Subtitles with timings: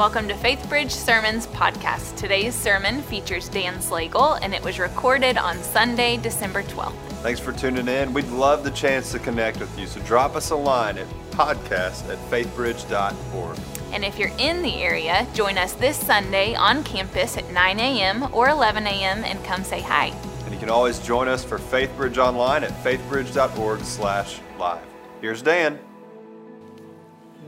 [0.00, 2.16] Welcome to FaithBridge Sermons podcast.
[2.16, 6.94] Today's sermon features Dan Slagle, and it was recorded on Sunday, December 12th.
[7.20, 8.14] Thanks for tuning in.
[8.14, 12.08] We'd love the chance to connect with you, so drop us a line at podcast
[12.08, 13.58] at faithbridge.org.
[13.92, 18.32] And if you're in the area, join us this Sunday on campus at 9 a.m.
[18.32, 19.22] or 11 a.m.
[19.22, 20.14] and come say hi.
[20.46, 24.82] And you can always join us for FaithBridge online at faithbridge.org slash live.
[25.20, 25.78] Here's Dan.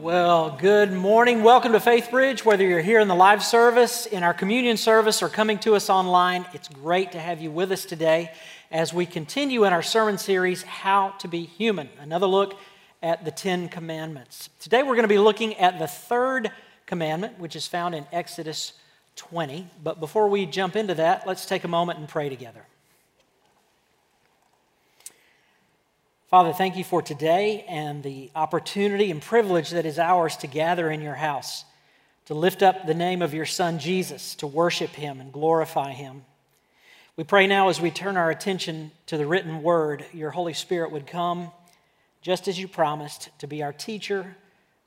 [0.02, 1.44] Well, good morning.
[1.44, 2.44] Welcome to Faith Bridge.
[2.44, 5.88] Whether you're here in the live service, in our communion service, or coming to us
[5.88, 8.32] online, it's great to have you with us today
[8.72, 11.88] as we continue in our sermon series, How to Be Human.
[12.00, 12.58] Another look
[13.00, 14.48] at the Ten Commandments.
[14.58, 16.50] Today we're going to be looking at the third
[16.86, 18.72] commandment, which is found in Exodus
[19.14, 19.68] 20.
[19.84, 22.66] But before we jump into that, let's take a moment and pray together.
[26.32, 30.90] Father, thank you for today and the opportunity and privilege that is ours to gather
[30.90, 31.66] in your house,
[32.24, 36.24] to lift up the name of your Son Jesus, to worship him and glorify him.
[37.16, 40.90] We pray now as we turn our attention to the written word, your Holy Spirit
[40.90, 41.50] would come,
[42.22, 44.34] just as you promised, to be our teacher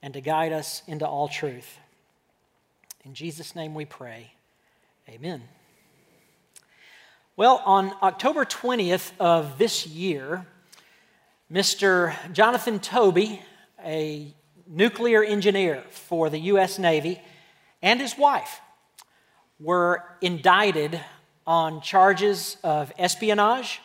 [0.01, 1.77] and to guide us into all truth.
[3.03, 4.31] In Jesus' name we pray.
[5.07, 5.43] Amen.
[7.37, 10.47] Well, on October 20th of this year,
[11.51, 12.15] Mr.
[12.33, 13.39] Jonathan Toebbe,
[13.83, 14.33] a
[14.65, 16.79] nuclear engineer for the U.S.
[16.79, 17.21] Navy,
[17.83, 18.61] and his wife
[19.59, 20.99] were indicted
[21.45, 23.79] on charges of espionage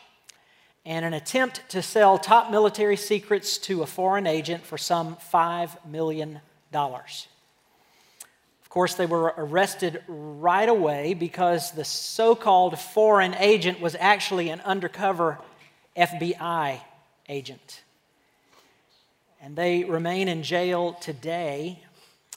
[0.87, 5.85] and an attempt to sell top military secrets to a foreign agent for some $5
[5.85, 6.41] million.
[6.73, 7.11] Of
[8.71, 14.63] course, they were arrested right away because the so called foreign agent was actually an
[14.63, 15.39] undercover
[15.95, 16.81] FBI
[17.31, 17.83] agent.
[19.41, 21.81] And they remain in jail today,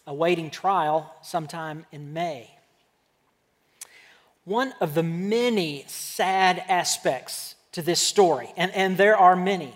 [0.07, 2.49] awaiting trial sometime in May.
[4.45, 9.73] One of the many sad aspects to this story, and, and there are many,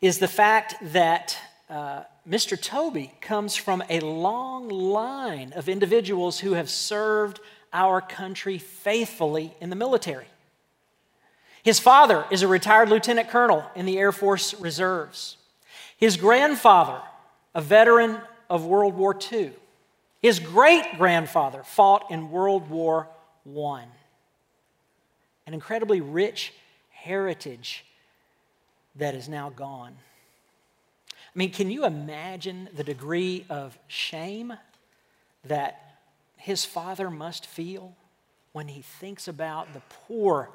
[0.00, 1.36] is the fact that
[1.68, 2.60] uh, Mr.
[2.60, 7.40] Toebbe comes from a long line of individuals who have served
[7.72, 10.26] our country faithfully in the military.
[11.64, 15.38] His father is a retired lieutenant colonel in the Air Force Reserves.
[15.96, 17.00] His grandfather,
[17.54, 18.18] a veteran
[18.50, 19.50] of World War II.
[20.20, 23.08] His great grandfather fought in World War
[23.46, 23.84] I.
[25.46, 26.52] An incredibly rich
[26.90, 27.86] heritage
[28.96, 29.96] that is now gone.
[31.10, 34.52] I mean, can you imagine the degree of shame
[35.46, 35.96] that
[36.36, 37.94] his father must feel
[38.52, 40.50] when he thinks about the poor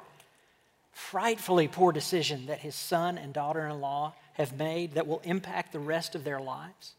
[1.00, 5.72] frightfully poor decision that his son and daughter in law have made that will impact
[5.72, 6.92] the rest of their lives?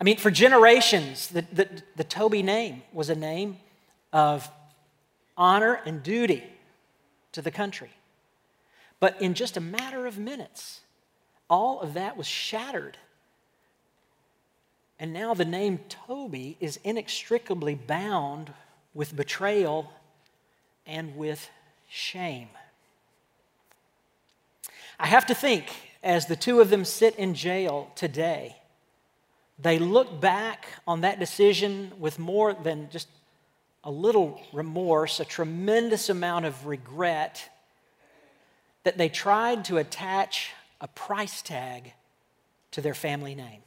[0.00, 3.58] I mean, for generations, the, the, the Toebbe name was a name
[4.12, 4.50] of
[5.36, 6.44] honor and duty
[7.32, 7.90] to the country.
[9.00, 10.80] But in just a matter of minutes,
[11.48, 12.98] all of that was shattered.
[14.98, 18.52] And now the name Toebbe is inextricably bound
[18.92, 19.92] with betrayal
[20.86, 21.48] and with
[21.88, 22.48] shame.
[24.98, 25.66] I have to think,
[26.02, 28.56] as the two of them sit in jail today,
[29.58, 33.08] they look back on that decision with more than just
[33.84, 37.50] a little remorse, a tremendous amount of regret
[38.84, 41.92] that they tried to attach a price tag
[42.72, 43.62] to their family name.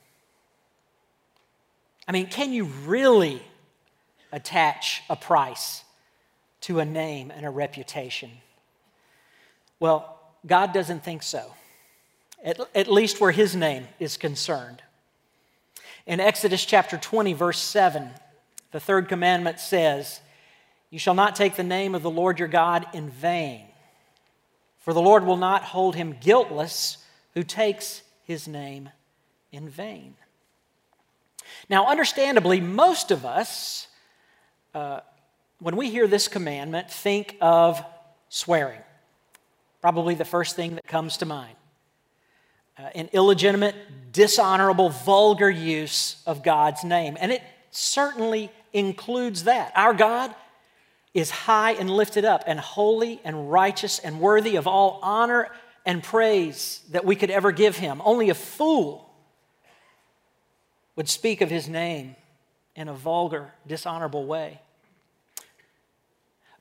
[2.08, 3.42] I mean, can you really
[4.32, 5.84] attach a price
[6.62, 8.32] to a name and a reputation?
[9.80, 10.17] Well,
[10.48, 11.54] God doesn't think so,
[12.44, 14.82] at, at least where his name is concerned.
[16.06, 18.10] In Exodus chapter 20, verse 7,
[18.72, 20.22] the third commandment says,
[20.90, 23.66] You shall not take the name of the Lord your God in vain,
[24.80, 26.98] for the Lord will not hold him guiltless
[27.34, 28.90] who takes his name
[29.52, 30.16] in vain.
[31.70, 33.88] Now, understandably, most of us,
[34.74, 35.02] uh,
[35.60, 37.84] when we hear this commandment, think of
[38.30, 38.80] swearing.
[39.82, 41.56] Probably the first thing that comes to mind.
[42.78, 43.76] Uh, an illegitimate,
[44.12, 47.18] dishonorable, vulgar use of God's name.
[47.20, 47.42] And it
[47.72, 49.72] certainly includes that.
[49.76, 50.34] Our God
[51.14, 55.50] is high and lifted up, and holy and righteous and worthy of all honor
[55.86, 58.02] and praise that we could ever give him.
[58.06, 59.10] Only a fool
[60.96, 62.16] would speak of his name
[62.76, 64.62] in a vulgar, dishonorable way.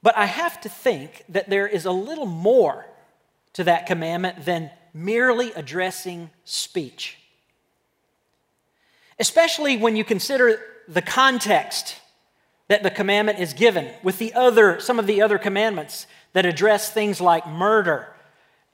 [0.02, 2.86] But I have to think that there is a little more
[3.56, 7.16] to that commandment than merely addressing speech.
[9.18, 11.98] Especially when you consider the context
[12.68, 16.92] that the commandment is given with the other, some of the other commandments that address
[16.92, 18.06] things like murder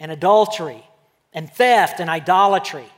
[0.01, 0.85] and adultery
[1.33, 2.91] and theft and idolatry.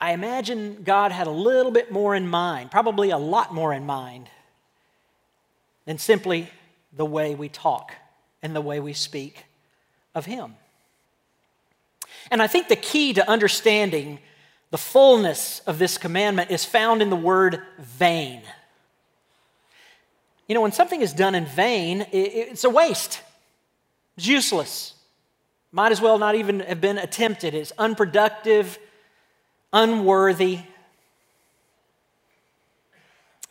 [0.00, 3.84] I imagine God had a little bit more in mind, probably a lot more in
[3.84, 4.30] mind,
[5.84, 6.48] than simply
[6.90, 7.92] the way we talk
[8.42, 9.44] and the way we speak
[10.14, 10.54] of Him.
[12.30, 14.18] And I think the key to understanding
[14.70, 18.42] the fullness of this commandment is found in the word vain.
[20.46, 23.20] You know, when something is done in vain, it's a waste,
[24.16, 24.94] it's useless.
[25.72, 27.54] Might as well not even have been attempted.
[27.54, 28.76] It's unproductive,
[29.72, 30.58] unworthy.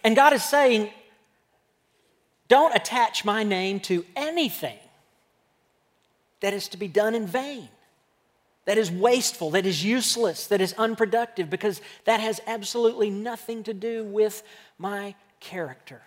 [0.04, 0.90] And God is saying,
[2.50, 4.78] don't attach my name to anything
[6.42, 7.70] that is to be done in vain,
[8.66, 13.74] that is wasteful, that is useless, that is unproductive, because that has absolutely nothing to
[13.74, 14.44] do with
[14.78, 16.02] my character.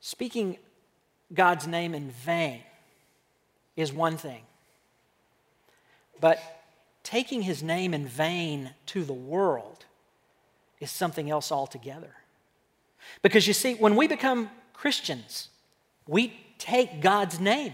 [0.00, 0.58] Speaking
[1.32, 2.60] God's name in vain
[3.76, 4.42] is one thing,
[6.20, 6.38] but
[7.02, 9.84] taking his name in vain to the world
[10.80, 12.14] is something else altogether.
[13.22, 15.48] Because you see, when we become Christians,
[16.06, 17.72] we take God's name.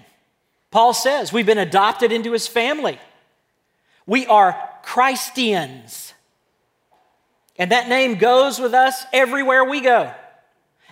[0.71, 2.99] Paul says we've been adopted into his family.
[4.07, 6.15] We are Christians.
[7.57, 10.13] And that name goes with us everywhere we go.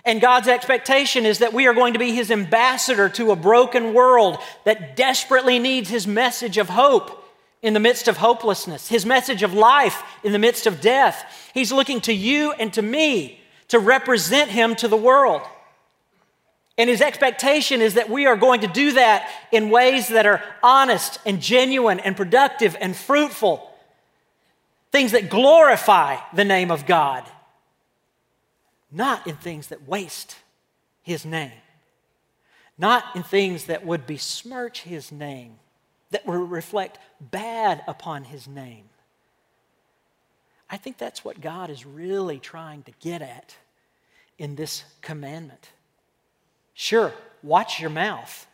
[0.05, 3.93] And God's expectation is that we are going to be his ambassador to a broken
[3.93, 7.15] world that desperately needs his message of hope
[7.61, 11.49] in the midst of hopelessness, his message of life in the midst of death.
[11.53, 15.41] He's looking to you and to me to represent him to the world.
[16.79, 20.41] And his expectation is that we are going to do that in ways that are
[20.63, 23.69] honest and genuine and productive and fruitful.
[24.89, 27.25] Things that glorify the name of God,
[28.93, 30.37] not in things that waste
[31.03, 31.51] his name,
[32.77, 35.57] not in things that would besmirch his name,
[36.11, 38.85] that would reflect bad upon his name.
[40.69, 43.53] I think that's what God is really trying to get at
[44.37, 45.71] in this commandment.
[46.81, 48.47] Sure, watch your mouth,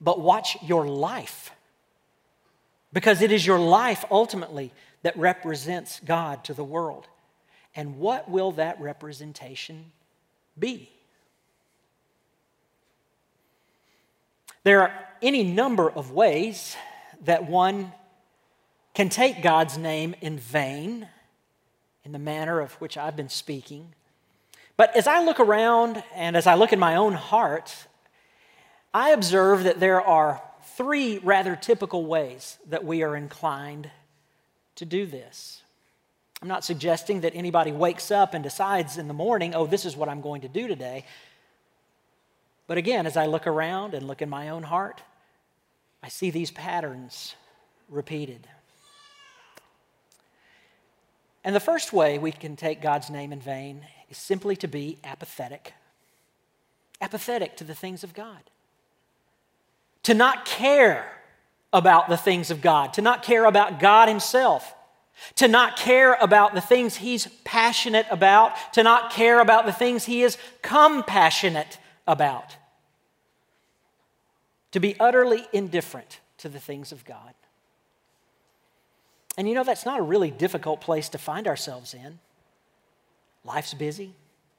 [0.00, 1.50] but watch your life.
[2.92, 7.08] Because it is your life ultimately that represents God to the world.
[7.74, 9.90] And what will that representation
[10.56, 10.92] be?
[14.62, 16.76] There are any number of ways
[17.24, 17.92] that one
[18.94, 21.08] can take God's name in vain
[22.04, 23.92] in the manner of which I've been speaking.
[24.80, 27.76] But as I look around and as I look in my own heart,
[28.94, 30.40] I observe that there are
[30.74, 33.90] three rather typical ways that we are inclined
[34.76, 35.60] to do this.
[36.40, 39.98] I'm not suggesting that anybody wakes up and decides in the morning, oh, this is
[39.98, 41.04] what I'm going to do today.
[42.66, 45.02] But again, as I look around and look in my own heart,
[46.02, 47.34] I see these patterns
[47.90, 48.46] repeated.
[51.44, 54.98] And the first way we can take God's name in vain is simply to be
[55.04, 55.72] apathetic.
[57.00, 58.40] Apathetic to the things of God.
[60.04, 61.10] To not care
[61.72, 64.74] about the things of God, to not care about God Himself,
[65.36, 70.04] to not care about the things He's passionate about, to not care about the things
[70.04, 72.56] He is compassionate about,
[74.72, 77.34] to be utterly indifferent to the things of God.
[79.36, 82.18] And you know, that's not a really difficult place to find ourselves in.
[83.44, 84.14] Life's busy,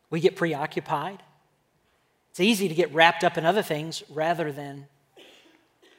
[0.09, 1.21] we get preoccupied.
[2.31, 4.88] It's easy to get wrapped up in other things rather than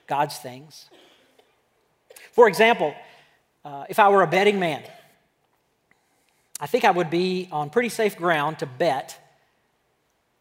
[0.06, 0.88] God's things.
[2.32, 2.94] For example,
[3.64, 4.82] uh, if I were a betting man,
[6.58, 9.18] I think I would be on pretty safe ground to bet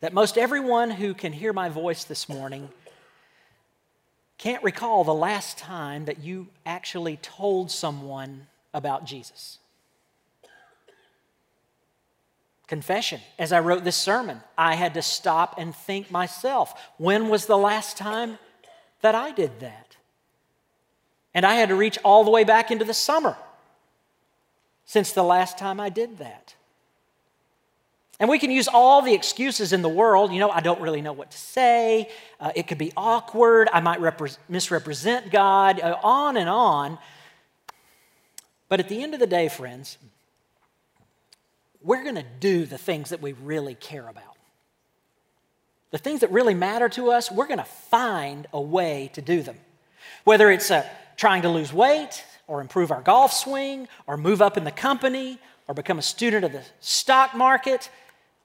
[0.01, 2.69] that most everyone who can hear my voice this morning
[4.37, 9.59] can't recall the last time that you actually told someone about Jesus.
[12.71, 13.19] Confession.
[13.37, 17.57] As I wrote this sermon, I had to stop and think myself when was the
[17.57, 18.39] last time
[19.01, 19.97] that I did that?
[21.33, 23.35] And I had to reach all the way back into the summer
[24.85, 26.55] since the last time I did that.
[28.21, 30.31] And we can use all the excuses in the world.
[30.31, 32.09] You know, I don't really know what to say.
[32.39, 33.67] Uh, it could be awkward.
[33.73, 36.99] I might repre- misrepresent God, uh, on and on.
[38.69, 39.97] But at the end of the day, friends,
[41.83, 44.37] we're going to do the things that we really care about.
[45.91, 49.41] The things that really matter to us, we're going to find a way to do
[49.41, 49.57] them.
[50.23, 54.57] Whether it's uh, trying to lose weight, or improve our golf swing, or move up
[54.57, 57.89] in the company, or become a student of the stock market,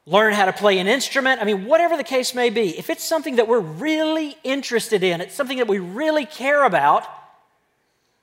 [0.07, 1.40] learn how to play an instrument.
[1.40, 5.21] I mean, whatever the case may be, if it's something that we're really interested in,
[5.21, 7.05] it's something that we really care about,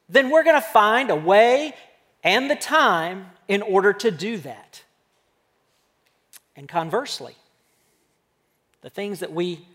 [0.09, 1.75] then we're going to find a way
[2.23, 4.83] and the time in order to do that.
[6.55, 7.35] And conversely,
[8.81, 9.65] the things that we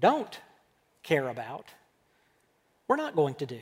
[0.00, 0.40] don't
[1.02, 1.66] care about,
[2.88, 3.60] we're not going to do.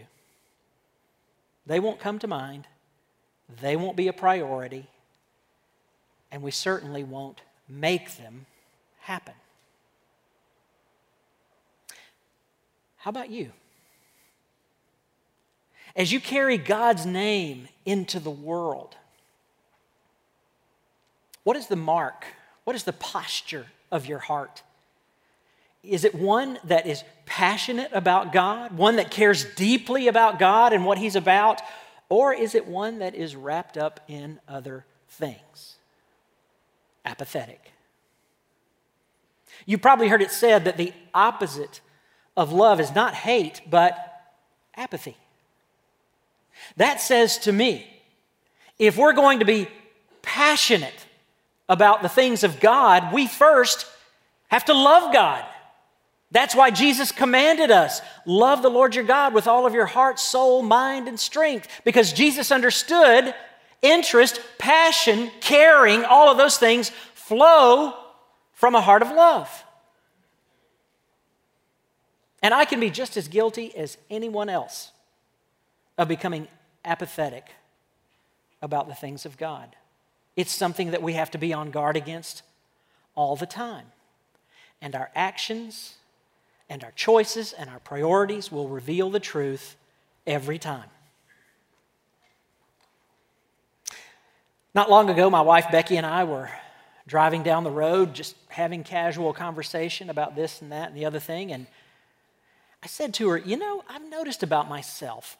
[1.66, 2.66] They won't come to mind,
[3.60, 4.86] they won't be a priority,
[6.30, 8.46] and we certainly won't make them
[9.00, 9.34] happen.
[12.96, 13.52] How about you?
[15.94, 18.96] As you carry God's name into the world,
[21.44, 22.24] what is the mark?
[22.64, 24.62] What is the posture of your heart?
[25.82, 30.84] Is it one that is passionate about God, one that cares deeply about God and
[30.84, 31.60] what He's about,
[32.08, 35.76] or is it one that is wrapped up in other things?
[37.04, 37.72] Apathetic.
[39.66, 41.80] You probably heard it said that the opposite
[42.36, 44.22] of love is not hate, but
[44.76, 45.16] apathy.
[46.76, 47.86] That says to me,
[48.78, 49.68] if we're going to be
[50.22, 51.03] passionate
[51.68, 53.86] about the things of God, we first
[54.48, 55.44] have to love God.
[56.30, 60.18] That's why Jesus commanded us love the Lord your God with all of your heart,
[60.18, 63.34] soul, mind, and strength, because Jesus understood
[63.82, 67.94] interest, passion, caring, all of those things flow
[68.52, 69.64] from a heart of love.
[72.42, 74.90] And I can be just as guilty as anyone else
[75.96, 76.48] of becoming
[76.84, 77.46] apathetic
[78.60, 79.76] about the things of God.
[80.36, 82.42] It's something that we have to be on guard against
[83.14, 83.86] all the time.
[84.80, 85.94] And our actions
[86.68, 89.76] and our choices and our priorities will reveal the truth
[90.26, 90.88] every time.
[94.74, 96.50] Not long ago, my wife Becky and I were
[97.06, 101.20] driving down the road, just having casual conversation about this and that and the other
[101.20, 101.52] thing.
[101.52, 101.66] And
[102.82, 105.38] I said to her, You know, I've noticed about myself,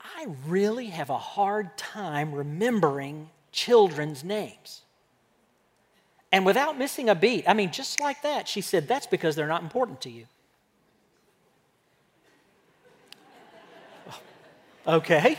[0.00, 4.82] I really have a hard time remembering children's names.
[6.30, 9.48] And without missing a beat, I mean, just like that, she said, That's because they're
[9.48, 10.26] not important to you.
[14.86, 15.38] Okay.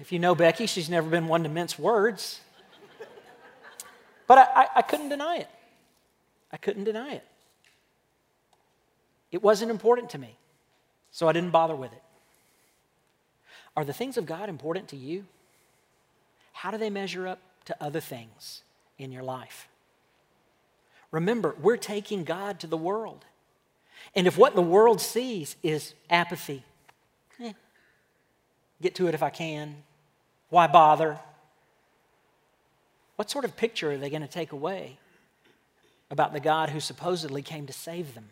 [0.00, 2.40] If you know Becky, she's never been one to mince words.
[4.26, 5.48] But I, I, I, couldn't deny it.
[6.50, 7.24] I couldn't deny it.
[9.30, 10.36] It wasn't important to me,
[11.12, 12.02] so I didn't bother with it.
[13.76, 15.26] Are the things of God important to you?
[16.52, 18.62] How do they measure up to other things
[18.98, 19.68] in your life?
[21.10, 23.24] Remember, we're taking God to the world.
[24.14, 26.64] And if what the world sees is apathy,
[27.40, 27.52] eh,
[28.80, 29.76] get to it if I can,
[30.48, 31.18] why bother?
[33.16, 34.98] What sort of picture are they going to take away
[36.10, 38.30] about the God who supposedly came to save them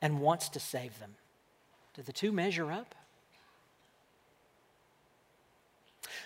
[0.00, 1.16] and wants to save them?
[1.94, 2.94] Do the two measure up?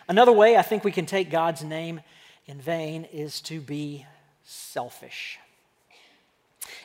[0.09, 2.01] Another way I think we can take God's name
[2.47, 4.07] in vain is to be
[4.45, 5.39] selfish.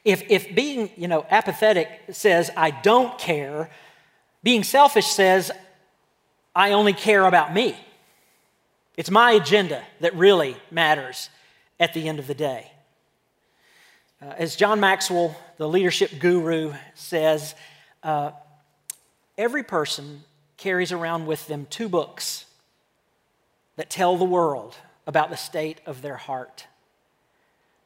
[0.05, 3.69] If, if being, you know, apathetic says, I don't care,
[4.43, 5.51] being selfish says,
[6.55, 7.75] I only care about me.
[8.95, 11.29] It's my agenda that really matters
[11.79, 12.71] at the end of the day.
[14.21, 17.55] Uh, as John Maxwell, the leadership guru, says,
[18.03, 18.31] uh,
[19.37, 20.23] every person
[20.57, 22.45] carries around with them two books
[23.79, 24.75] that tell the world
[25.07, 26.67] about the state of their heart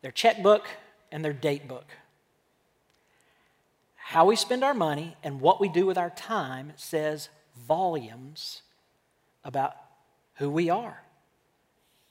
[0.01, 0.67] their checkbook
[1.11, 1.85] and their date book.
[3.95, 8.63] How we spend our money and what we do with our time says volumes
[9.45, 9.75] about
[10.37, 11.03] who we are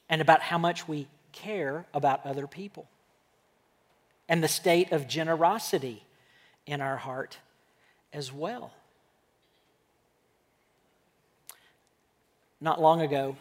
[0.09, 2.87] and about how much we care about other people
[4.29, 6.05] and the state of generosity
[6.67, 7.37] in our heart
[8.13, 8.73] as well.
[12.61, 13.37] Not long ago,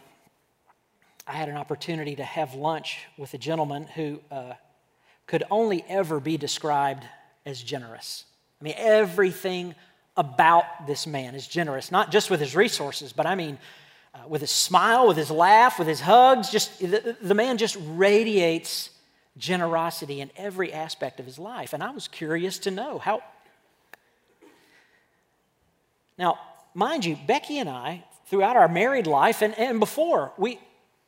[1.27, 4.53] I had an opportunity to have lunch with a gentleman who uh,
[5.27, 7.03] could only ever be described
[7.45, 8.25] as generous.
[8.59, 9.75] I mean, everything
[10.17, 13.57] about this man is generous, not just with his resources, but I mean,
[14.13, 16.49] uh, with his smile, with his laugh, with his hugs.
[16.49, 18.89] Just the, the man just radiates
[19.37, 21.73] generosity in every aspect of his life.
[21.73, 23.23] And I was curious to know how.
[26.17, 26.39] Now,
[26.73, 30.59] mind you, Becky and I, throughout our married life and, and before, we,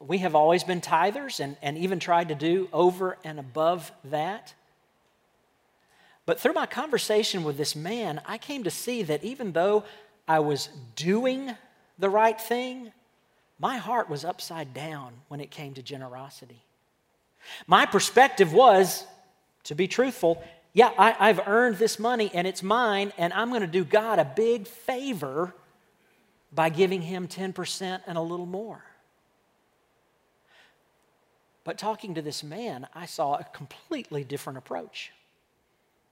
[0.07, 4.53] we have always been tithers and, and even tried to do over and above that.
[6.25, 9.83] But through my conversation with this man, I came to see that even though
[10.27, 11.55] I was doing
[11.99, 12.91] the right thing,
[13.59, 16.61] my heart was upside down when it came to generosity.
[17.67, 19.05] My perspective was,
[19.65, 20.43] to be truthful,
[20.73, 24.17] yeah, I, have earned this money and it's mine, and I'm going to do God
[24.17, 25.53] a big favor
[26.51, 28.83] by giving Him 10% and a little more.
[31.63, 35.11] But talking to this man, I saw a completely different approach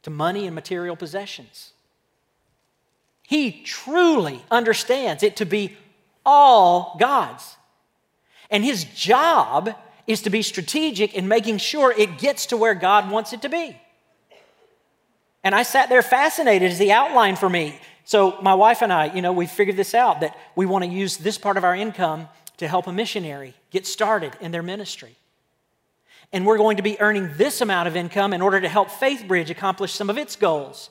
[0.04, 1.74] to money and material possessions.
[3.28, 5.78] He truly understands it to be
[6.26, 7.56] all God's.
[8.50, 9.76] And his job
[10.08, 13.50] is to be strategic in making sure it gets to where God wants it to
[13.50, 13.80] be.
[15.44, 17.80] And I sat there fascinated as he outlined for me.
[18.04, 20.90] So, my wife and I, you know, we figured this out that we want to
[20.90, 22.28] use this part of our income
[22.58, 25.16] to help a missionary get started in their ministry.
[26.34, 29.50] And we're going to be earning this amount of income in order to help FaithBridge
[29.50, 30.90] accomplish some of its goals.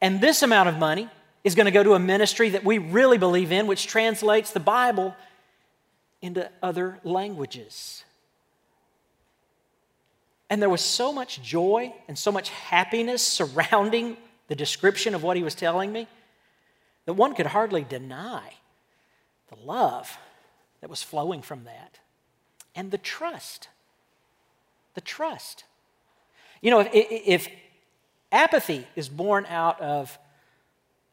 [0.00, 1.08] And this amount of money
[1.44, 4.60] is going to go to a ministry that we really believe in, which translates the
[4.60, 5.16] Bible
[6.20, 8.04] into other languages.
[10.50, 14.16] And there was so much joy and so much happiness surrounding
[14.48, 16.06] the description of what he was telling me
[17.06, 18.54] that one could hardly deny
[19.48, 20.18] the love
[20.80, 21.98] that was flowing from that
[22.74, 23.68] and the trust.
[24.94, 25.64] The trust.
[26.60, 27.48] You know, if, if
[28.32, 30.18] apathy is born out of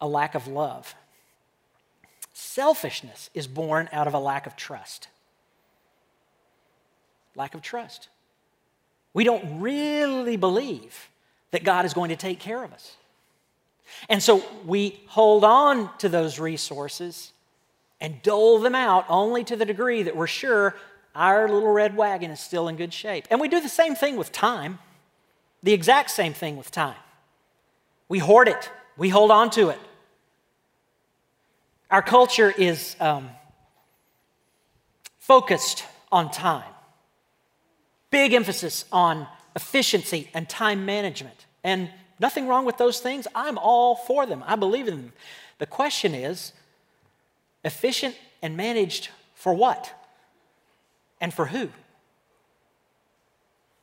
[0.01, 0.95] a lack of love.
[2.33, 5.07] Selfishness is born out of a lack of trust.
[7.35, 8.09] Lack of trust.
[9.13, 11.09] We don't really believe
[11.51, 12.97] that God is going to take care of us.
[14.09, 17.31] And so we hold on to those resources
[18.01, 20.75] and dole them out only to the degree that we're sure
[21.15, 23.25] our little red wagon is still in good shape.
[23.31, 24.79] And we do the same thing with time,
[25.63, 26.95] the exact same thing with time.
[28.09, 29.79] We hoard it, we hold on to it.
[31.89, 33.29] Our culture is um,
[35.17, 36.71] focused on time,
[38.11, 41.45] big emphasis on efficiency and time management.
[41.63, 41.89] And
[42.19, 43.27] nothing wrong with those things.
[43.33, 45.13] I'm all for them, I believe in them.
[45.57, 46.51] The question is
[47.63, 49.93] efficient and managed for what?
[51.25, 51.69] And for who?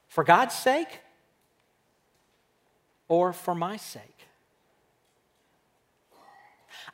[0.07, 1.00] For God's sake
[3.09, 4.28] or for my sake?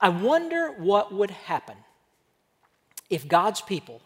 [0.00, 1.76] I wonder what would happen
[3.10, 4.00] if God's people,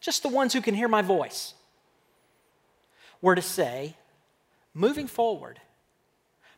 [0.00, 1.54] just the ones who can hear my voice,
[3.20, 3.94] were to say,
[4.74, 5.60] moving forward,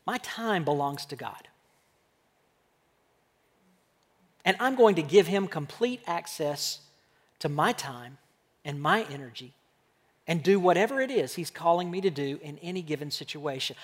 [0.07, 1.47] my time belongs to God.
[4.47, 6.81] And I'm going to give him complete access
[7.45, 8.17] to my time
[8.65, 9.53] and my energy
[10.27, 13.77] and do whatever it is he's calling me to do in any given situation.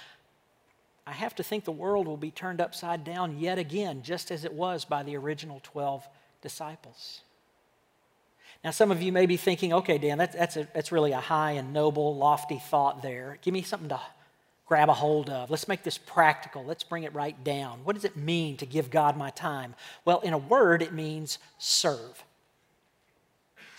[1.07, 4.47] I have to think the world will be turned upside down yet again, just as
[4.47, 6.09] it was by the original 12
[6.41, 7.21] disciples.
[8.65, 11.21] Now, some of you may be thinking, okay, Dan, that's, that's, a, that's really a
[11.21, 13.37] high and noble, lofty thought there.
[13.43, 14.01] Give me something to
[14.65, 15.51] grab a hold of.
[15.51, 16.65] Let's make this practical.
[16.65, 17.81] Let's bring it right down.
[17.85, 19.75] What does it mean to give God my time?
[20.07, 22.25] Well, in a word, it means serve.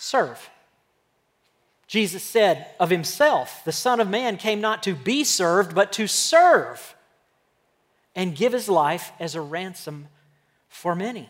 [0.02, 0.50] Serve.
[1.86, 6.08] Jesus said of himself, the Son of Man came not to be served, but to
[6.08, 6.96] serve
[8.16, 10.08] and give his life as a ransom
[10.68, 11.30] for many.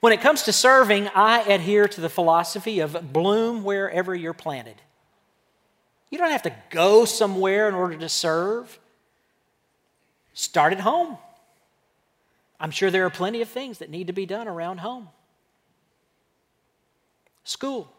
[0.00, 4.76] When it comes to serving, I adhere to the philosophy of bloom wherever you're planted.
[6.10, 8.78] You don't have to go somewhere in order to serve.
[10.34, 11.16] Start at home.
[12.60, 15.08] I'm sure there are plenty of things that need to be done around home
[17.46, 17.90] school,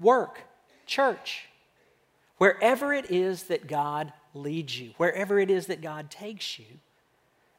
[0.00, 0.42] work,
[0.86, 1.48] church,
[2.38, 6.66] wherever it is that God leads you, wherever it is that God takes you,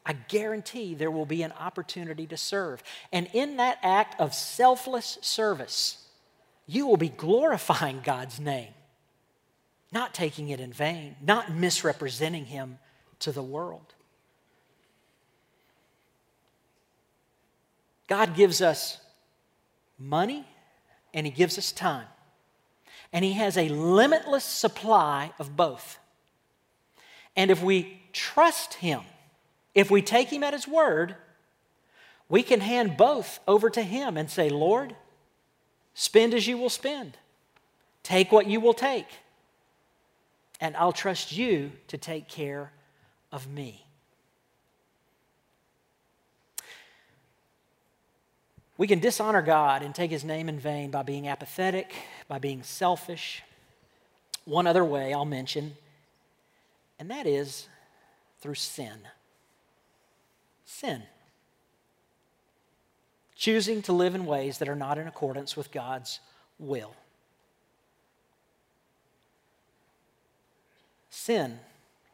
[0.04, 2.82] I guarantee there will be an opportunity to serve.
[3.12, 6.06] And in that act of selfless service,
[6.66, 8.72] you will be glorifying God's name,
[9.92, 12.78] not taking it in vain, not misrepresenting Him
[13.18, 13.94] to the world.
[18.06, 18.96] God gives us
[19.98, 20.46] money
[21.18, 22.06] and He gives us time.
[23.12, 25.98] And He has a limitless supply of both.
[27.34, 29.00] And if we trust Him,
[29.74, 31.16] if we take Him at His word,
[32.28, 34.94] we can hand both over to Him and say, Lord,
[35.92, 37.18] spend as you will spend,
[38.04, 39.08] take what you will take,
[40.60, 42.70] and I'll trust you to take care
[43.32, 43.87] of me.
[48.78, 51.92] We can dishonor God and take his name in vain by being apathetic,
[52.28, 53.42] by being selfish.
[54.46, 55.76] One other way I'll mention
[56.98, 57.68] and that is
[58.40, 58.98] through sin.
[60.64, 61.02] Sin.
[63.34, 66.18] choosing to live in ways that are not in accordance with God's
[66.58, 66.92] will.
[71.08, 71.60] Sin,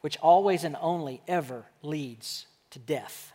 [0.03, 3.33] which always and only ever leads to death.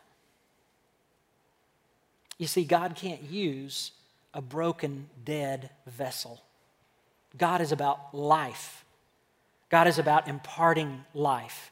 [2.39, 3.91] You see, God can't use
[4.33, 6.41] a broken, dead vessel.
[7.37, 8.85] God is about life.
[9.69, 11.71] God is about imparting life.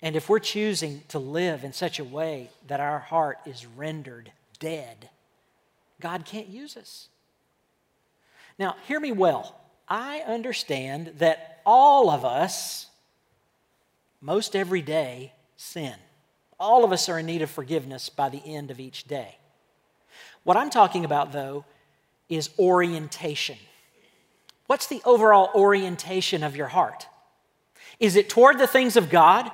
[0.00, 4.32] And if we're choosing to live in such a way that our heart is rendered
[4.58, 5.08] dead,
[6.00, 7.08] God can't use us.
[8.58, 9.56] Now, hear me well.
[9.88, 12.88] I understand that all of us,
[14.20, 15.94] most every day, sin.
[16.62, 19.36] All of us are in need of forgiveness by the end of each day.
[20.44, 21.64] What I'm talking about, though,
[22.28, 23.58] is orientation.
[24.68, 27.08] What's the overall orientation of your heart?
[27.98, 29.50] Is it toward the things of God?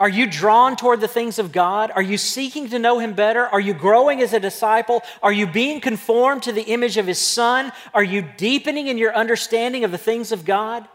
[0.00, 1.90] Are you drawn toward the things of God?
[1.90, 3.46] Are you seeking to know Him better?
[3.46, 5.02] Are you growing as a disciple?
[5.22, 7.72] Are you being conformed to the image of His Son?
[7.92, 10.88] Are you deepening in your understanding of the things of God?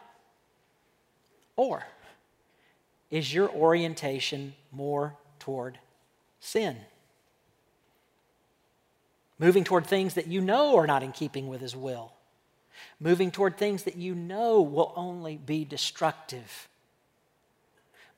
[1.56, 1.86] Or
[3.12, 5.78] is your orientation more toward
[6.40, 6.78] sin?
[9.38, 12.14] Moving toward things that you know are not in keeping with His will.
[13.00, 16.70] Moving toward things that you know will only be destructive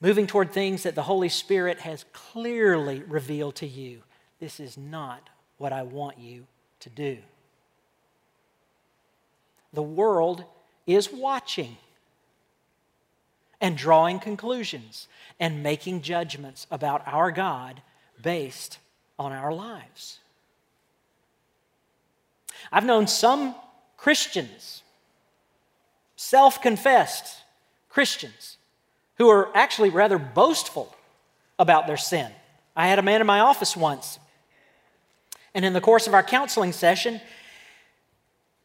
[0.03, 4.03] moving toward things that the Holy Spirit has clearly revealed to you.
[4.37, 6.45] This is not what I want you
[6.81, 7.19] to do.
[9.71, 10.43] The world
[10.85, 11.77] is watching
[13.63, 15.07] and drawing conclusions
[15.39, 17.81] and making judgments about our God
[18.21, 18.77] based
[19.17, 20.19] on our lives.
[22.73, 23.55] I've known some
[23.95, 24.83] Christians,
[26.17, 27.37] self confessed
[27.89, 28.57] Christians,
[29.17, 30.93] who are actually rather boastful
[31.57, 32.29] about their sin.
[32.75, 34.19] I had a man in my office once,
[35.55, 37.21] and in the course of our counseling session,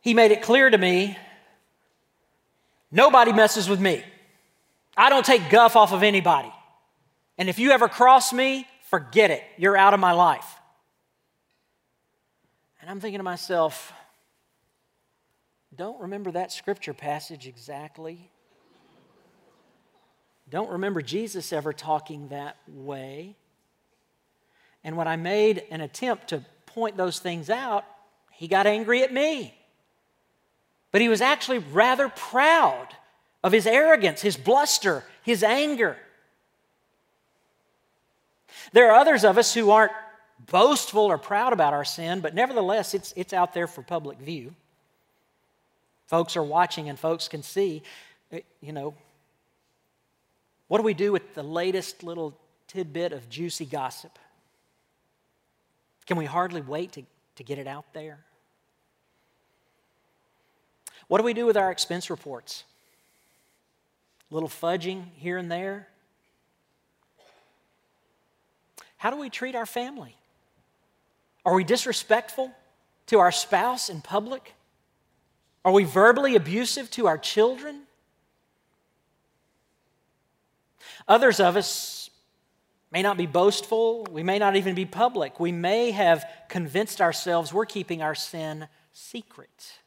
[0.01, 1.17] he made it clear to me
[2.91, 4.03] nobody messes with me.
[4.99, 6.53] I don't take guff off of anybody.
[7.39, 9.45] And if you ever cross me, forget it.
[9.57, 10.57] You're out of my life.
[12.81, 13.93] And I'm thinking to myself,
[15.77, 18.29] don't remember that scripture passage exactly.
[20.51, 23.37] Don't remember Jesus ever talking that way.
[24.83, 27.85] And when I made an attempt to point those things out,
[28.33, 29.55] he got angry at me.
[30.91, 32.89] But he was actually rather proud
[33.43, 35.97] of his arrogance, his bluster, his anger.
[38.73, 39.93] There are others of us who aren't
[40.51, 44.55] boastful or proud about our sin, but nevertheless, it's, it's out there for public view.
[46.07, 47.83] Folks are watching and folks can see,
[48.33, 48.95] eh, you know,
[50.69, 54.19] what do we do with the latest little tidbit of juicy gossip?
[56.07, 57.03] Can we hardly wait to,
[57.37, 58.19] to get it out there?
[61.09, 62.65] What do we do with our expense reports?
[64.31, 65.89] Little fudging here and there?
[68.99, 70.17] How do we treat our family?
[71.45, 72.53] Are we disrespectful
[73.07, 74.55] to our spouse in public?
[75.65, 77.83] Are we verbally abusive to our children?
[81.07, 82.11] Others of us
[82.91, 85.41] may not be boastful, we may not even be public.
[85.41, 89.79] We may have convinced ourselves we're keeping our sin secret.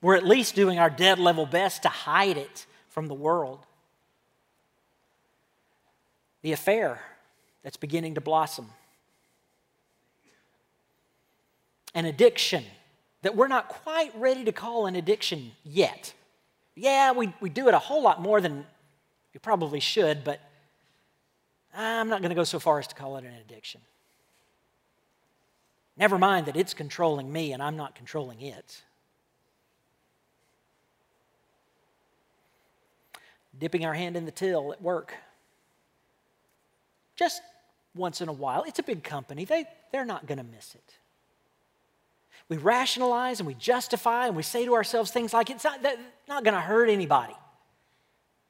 [0.00, 3.66] We're at least doing our dead level best to hide it from the world.
[6.42, 7.00] The affair
[7.62, 8.68] that's beginning to blossom,
[11.94, 12.64] an addiction
[13.22, 16.14] that we're not quite ready to call an addiction yet.
[16.74, 18.64] Yeah, we, we do it a whole lot more than
[19.34, 20.40] we probably should, but
[21.74, 23.80] I'm not going to go so far as to call it an addiction.
[25.96, 28.82] Never mind that it's controlling me and I'm not controlling it.
[33.58, 35.14] Dipping our hand in the till at work.
[37.16, 37.42] Just
[37.94, 38.64] once in a while.
[38.66, 40.94] It's a big company, they, they're not going to miss it.
[42.48, 45.82] We rationalize and we justify and we say to ourselves things like, it's not,
[46.28, 47.34] not going to hurt anybody.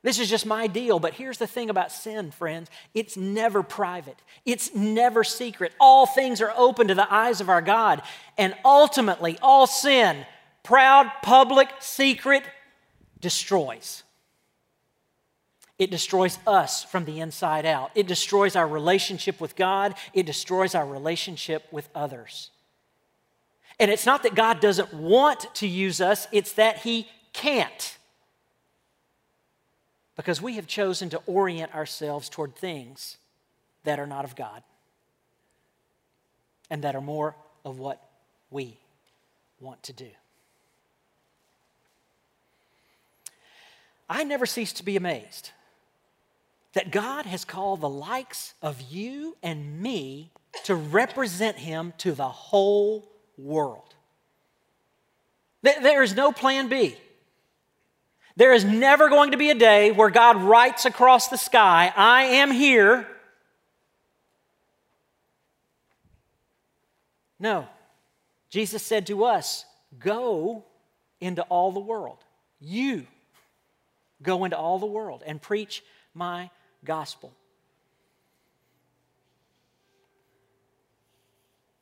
[0.03, 1.01] This is just my deal.
[1.01, 5.73] But here's the thing about sin, friends it's never private, it's never secret.
[5.81, 8.03] All things are open to the eyes of our God.
[8.37, 10.25] And ultimately, all sin,
[10.63, 12.45] proud, public, secret,
[13.21, 14.05] destroys.
[15.79, 17.91] It destroys us from the inside out.
[17.95, 19.95] It destroys our relationship with God.
[20.13, 22.51] It destroys our relationship with others.
[23.79, 27.97] And it's not that God doesn't want to use us, it's that He can't
[30.17, 33.19] because we have chosen to orient ourselves toward things
[33.85, 34.63] that are not of God.
[36.71, 38.03] and that are more of what
[38.51, 38.77] we
[39.61, 40.11] want to do.
[44.09, 45.53] I never cease to be amazed
[46.75, 50.31] that God has called the likes of you and me
[50.65, 53.95] to represent Him to the whole world.
[55.63, 56.97] There is no plan B.
[58.37, 62.23] There is never going to be a day where God writes across the sky, I
[62.25, 63.09] am here.
[67.41, 67.67] No.
[68.51, 69.65] Jesus said to us,
[69.99, 70.65] Go
[71.21, 72.19] into all the world.
[72.61, 73.07] You
[74.23, 75.83] go into all the world and preach
[76.15, 76.51] my
[76.89, 77.33] gospel.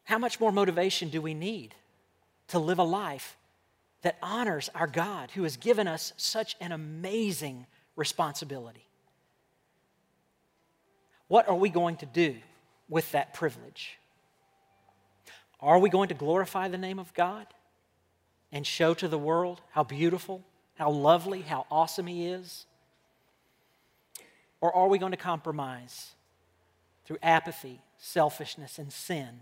[0.02, 1.74] How much more motivation do we need
[2.48, 3.36] to live a life
[4.02, 8.86] that honors our God who has given us such an amazing responsibility?
[11.28, 12.36] What are we going to do
[12.88, 13.98] with that privilege?
[15.60, 17.46] Are we going to glorify the name of God
[18.50, 22.66] and show to the world how beautiful, how lovely, how awesome He is?
[24.60, 26.12] Or are we going to compromise
[27.04, 29.40] through apathy, selfishness, and sin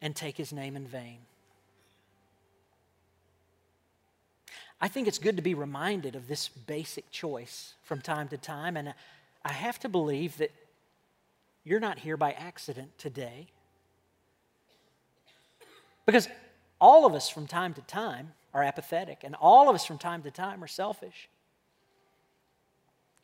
[0.00, 1.18] and take his name in vain?
[4.80, 8.76] I think it's good to be reminded of this basic choice from time to time,
[8.76, 8.92] and
[9.44, 10.50] I have to believe that
[11.62, 13.46] you're not here by accident today.
[16.04, 16.28] Because
[16.80, 20.22] all of us from time to time are apathetic, and all of us from time
[20.22, 21.28] to time are selfish.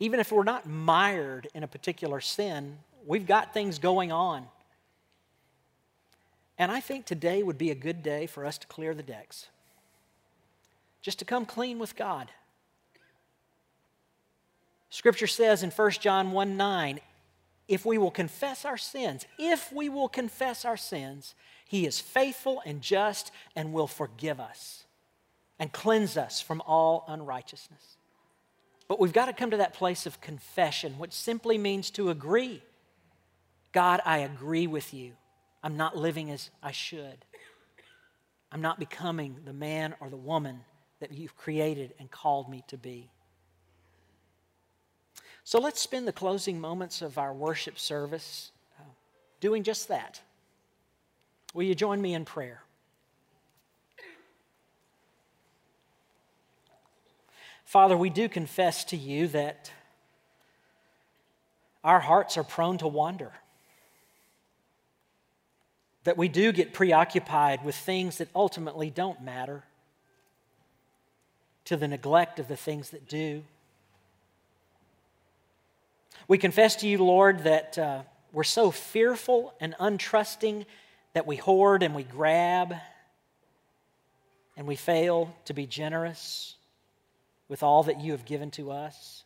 [0.00, 4.46] Even if we're not mired in a particular sin, we've got things going on.
[6.58, 9.46] And I think today would be a good day for us to clear the decks,
[11.02, 12.30] just to come clean with God.
[14.90, 17.00] Scripture says in 1 John 1 9,
[17.68, 21.34] if we will confess our sins, if we will confess our sins,
[21.66, 24.84] He is faithful and just and will forgive us
[25.58, 27.97] and cleanse us from all unrighteousness.
[28.88, 32.62] But we've got to come to that place of confession, which simply means to agree.
[33.72, 35.12] God, I agree with you.
[35.62, 37.24] I'm not living as I should.
[38.50, 40.60] I'm not becoming the man or the woman
[41.00, 43.10] that you've created and called me to be.
[45.44, 48.84] So let's spend the closing moments of our worship service uh,
[49.40, 50.20] doing just that.
[51.54, 52.62] Will you join me in prayer?
[57.68, 59.70] Father, we do confess to you that
[61.84, 63.30] our hearts are prone to wander,
[66.04, 69.64] that we do get preoccupied with things that ultimately don't matter,
[71.66, 73.44] to the neglect of the things that do.
[76.26, 78.00] We confess to you, Lord, that uh,
[78.32, 80.64] we're so fearful and untrusting
[81.12, 82.74] that we hoard and we grab
[84.56, 86.54] and we fail to be generous
[87.48, 89.24] with all that you have given to us.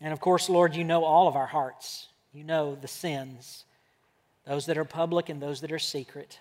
[0.00, 2.08] And of course, Lord, you know all of our hearts.
[2.32, 3.64] You know the sins,
[4.46, 6.38] those that are public and those that are secret.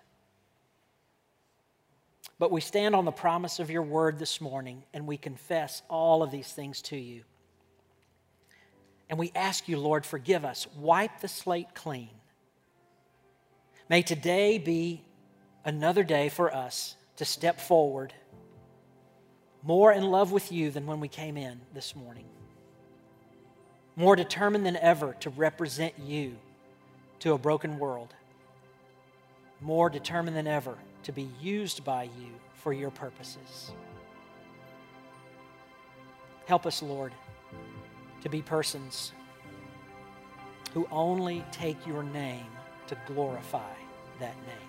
[2.37, 6.23] But we stand on the promise of your word this morning and we confess all
[6.23, 7.23] of these things to you.
[9.09, 10.67] And we ask you, Lord, forgive us.
[10.77, 12.09] Wipe the slate clean.
[13.89, 15.03] May today be
[15.65, 18.13] another day for us to step forward
[19.63, 22.25] more in love with you than when we came in this morning,
[23.95, 26.35] more determined than ever to represent you
[27.19, 28.13] to a broken world,
[29.61, 33.71] more determined than ever to be used by you for your purposes.
[36.45, 37.13] Help us, Lord,
[38.21, 39.11] to be persons
[40.73, 42.47] who only take your name
[42.87, 43.73] to glorify
[44.19, 44.68] that name.